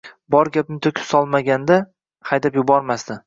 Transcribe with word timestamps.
Bor 0.35 0.47
gapni 0.55 0.77
to‘kib-solmaganda 0.85 1.79
haydab 2.31 2.61
yubormasdi. 2.63 3.19